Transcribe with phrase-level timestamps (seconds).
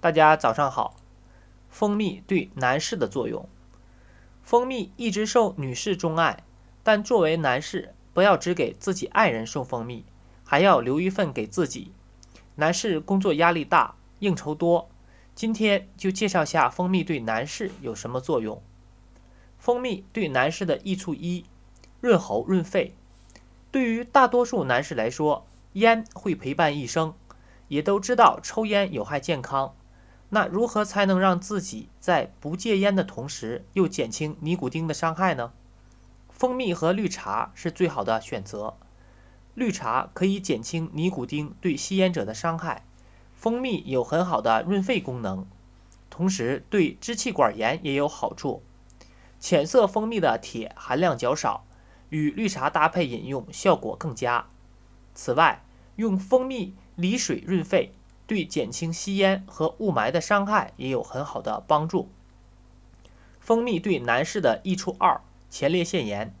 [0.00, 0.96] 大家早上好。
[1.68, 3.46] 蜂蜜对男士的作用，
[4.42, 6.42] 蜂蜜一直受女士钟爱，
[6.82, 10.06] 但作为男士，不要只给自己爱人送蜂蜜，
[10.42, 11.92] 还要留一份给自己。
[12.54, 14.88] 男士工作压力大，应酬多，
[15.34, 18.62] 今天就介绍下蜂蜜对男士有什么作用。
[19.58, 21.44] 蜂蜜对男士的益处一：
[22.00, 22.96] 润喉润肺。
[23.70, 27.14] 对于大多数男士来说，烟会陪伴一生。
[27.68, 29.76] 也都知道抽烟有害健康，
[30.30, 35.52] 那如何才能让自己在不戒烟的同时又减轻尼古丁的伤害呢？
[36.30, 38.76] 蜂蜜和绿茶是最好的选择。
[39.54, 42.84] 绿茶可以减轻尼古丁对吸烟者的伤害，
[43.34, 45.44] 蜂蜜有很好的润肺功能，
[46.08, 48.62] 同时对支气管炎也有好处。
[49.38, 51.64] 浅色蜂蜜的铁含量较少，
[52.10, 54.46] 与绿茶搭配饮用效果更佳。
[55.14, 55.64] 此外，
[55.96, 56.74] 用蜂蜜。
[56.96, 57.94] 梨水润肺，
[58.30, 62.08] 对减轻吸烟和雾霾的伤害也有很好的帮助。
[63.40, 66.32] 蜂蜜对男士的益处二：前列腺炎。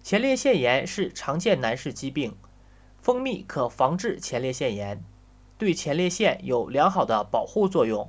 [0.00, 2.36] 前列腺炎是常见男士疾病，
[3.02, 5.02] 蜂蜜可防治前列腺炎，
[5.58, 8.08] 对前列腺有良好的保护作用。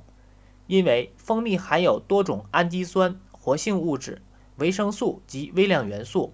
[0.68, 4.22] 因为蜂蜜含有多种氨基酸、活性物质、
[4.58, 6.32] 维生素及微量元素。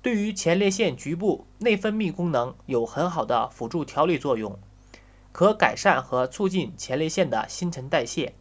[0.00, 4.56] 对于前列腺局部内分泌功能有很好的辅助调理作用，
[5.32, 8.34] 可改善和促进前列腺的新陈代谢。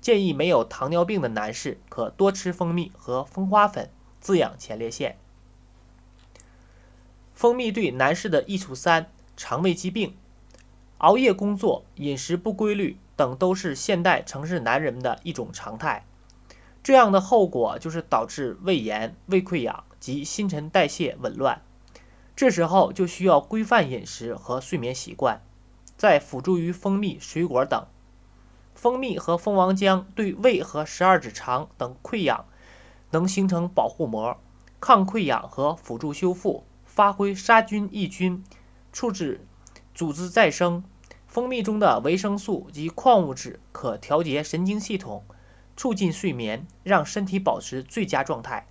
[0.00, 3.90] 建议没有糖尿病的男士可多吃蜂蜜和蜂花粉，
[4.20, 5.18] 滋养前列腺。
[7.34, 10.16] 蜂蜜对男士的益处三：肠胃疾病、
[10.98, 16.06] 熬夜工作、饮食不规律等都是现代城市男人们的一种常态。
[16.82, 21.60] 这样的后果就是导致胃炎、胃溃疡及新陈代谢紊乱。
[22.36, 25.42] 这时候就需要规范饮食和睡眠习惯，
[25.96, 27.86] 再辅助于蜂蜜、水果等。
[28.74, 32.46] 蜂蜜和蜂王浆对胃和十二指肠等溃疡
[33.10, 34.38] 能形成保护膜，
[34.80, 38.44] 抗溃疡和辅助修复，发挥杀菌抑菌、
[38.92, 39.46] 促使
[39.94, 40.84] 组织再生。
[41.26, 45.24] 蜂蜜中的维生素及矿物质可调节神经系统。
[45.78, 48.66] 促进睡眠，让身体保持最佳状态。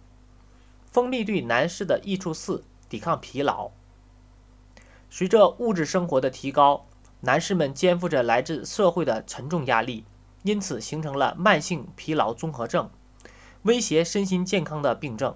[0.92, 3.70] 蜂蜜对男士的益处四：抵抗疲劳。
[5.12, 6.88] 随着物质生活的提高，
[7.22, 10.06] 男士们肩负着来自社会的沉重压力，
[10.44, 12.90] 因此形成了慢性疲劳综合症，
[13.64, 15.36] 威胁身心健康的病症。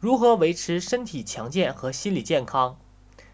[0.00, 2.76] 如何维持身体强健和心理健康？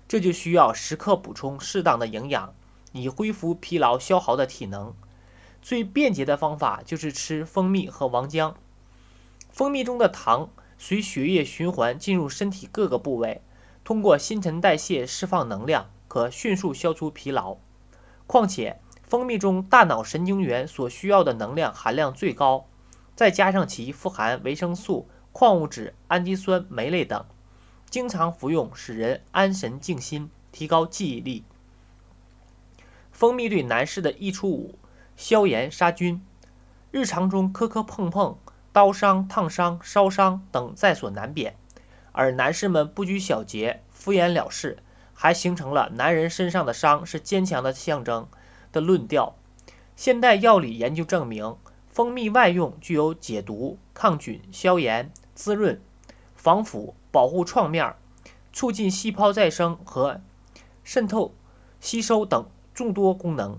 [0.06, 2.54] 这就需要时刻补充适当的营养，
[2.93, 4.94] 以恢复疲劳消耗的体能。
[5.62, 8.54] 最便捷的方法就是吃蜂蜜和王浆。
[9.50, 13.43] 蜂蜜中的糖随血液循环进入身体各个部位，
[13.82, 17.58] 通过新陈代谢释放能量，可迅速消除疲劳。
[18.26, 22.66] 况且，蜂蜜中大脑神经元所需要的能量含量最高，
[23.14, 27.24] 再加上其富含维生素、矿物质、氨基酸、酶类等，
[27.88, 31.44] 经常服用使人安神静心，提高记忆力。
[33.12, 34.76] 蜂蜜对男士的益处五。
[35.14, 36.24] 消炎杀菌，
[36.92, 38.38] 日常中磕磕碰碰、
[38.72, 41.56] 刀伤、烫伤、烧伤等在所难免，
[42.12, 44.78] 而男士们不拘小节、敷衍了事，
[45.20, 48.28] 还形成了男人身上的伤是坚强的象征
[48.70, 49.34] 的论调。
[49.96, 51.56] 现代药理研究证明，
[51.88, 55.82] 蜂蜜外用具有解毒、抗菌、消炎、滋润、
[56.36, 57.96] 防腐、保护创面、
[58.52, 60.20] 促进细胞再生和
[60.84, 61.34] 渗透
[61.80, 63.58] 吸收等众多功能。